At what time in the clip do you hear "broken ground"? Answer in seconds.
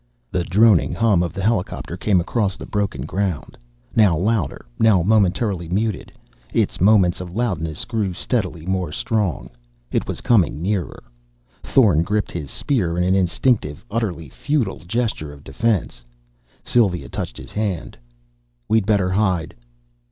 2.65-3.55